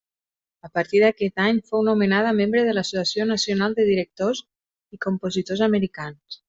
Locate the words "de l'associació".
2.69-3.29